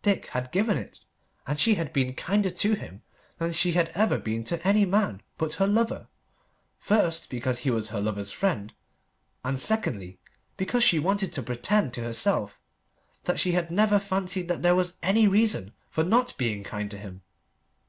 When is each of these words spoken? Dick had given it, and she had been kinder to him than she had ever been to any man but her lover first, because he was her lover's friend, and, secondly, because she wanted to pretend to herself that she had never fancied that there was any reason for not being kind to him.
Dick 0.00 0.26
had 0.26 0.52
given 0.52 0.78
it, 0.78 1.00
and 1.44 1.58
she 1.58 1.74
had 1.74 1.92
been 1.92 2.14
kinder 2.14 2.50
to 2.50 2.74
him 2.74 3.02
than 3.38 3.50
she 3.50 3.72
had 3.72 3.88
ever 3.96 4.16
been 4.16 4.44
to 4.44 4.64
any 4.64 4.84
man 4.84 5.20
but 5.38 5.54
her 5.54 5.66
lover 5.66 6.06
first, 6.78 7.28
because 7.28 7.58
he 7.58 7.70
was 7.72 7.88
her 7.88 8.00
lover's 8.00 8.30
friend, 8.30 8.74
and, 9.42 9.58
secondly, 9.58 10.20
because 10.56 10.84
she 10.84 11.00
wanted 11.00 11.32
to 11.32 11.42
pretend 11.42 11.92
to 11.92 12.00
herself 12.04 12.60
that 13.24 13.40
she 13.40 13.50
had 13.58 13.72
never 13.72 13.98
fancied 13.98 14.46
that 14.46 14.62
there 14.62 14.76
was 14.76 14.94
any 15.02 15.26
reason 15.26 15.72
for 15.90 16.04
not 16.04 16.38
being 16.38 16.62
kind 16.62 16.88
to 16.88 16.96
him. 16.96 17.22